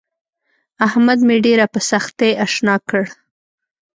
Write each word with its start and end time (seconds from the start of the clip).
احمد 0.87 1.19
مې 1.27 1.37
ډېره 1.45 1.65
په 1.73 1.79
سختي 1.89 2.29
اشنا 2.45 2.75
کړ. 2.89 3.03